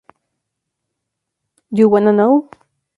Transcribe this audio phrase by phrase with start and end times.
[1.75, 2.49] Do I Wanna Know?